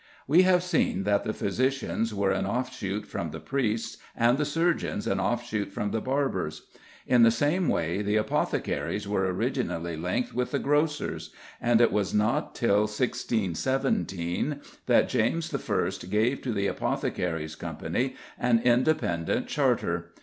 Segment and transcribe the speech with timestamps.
[0.25, 5.05] We have seen that the physicians were an offshoot from the priests and the surgeons
[5.05, 6.63] an offshoot from the barbers.
[7.05, 11.29] In the same way, the apothecaries were originally linked with the grocers;
[11.61, 15.89] and it was not till 1617 that James I.
[16.09, 20.13] gave to the Apothecaries' Company an independent charter.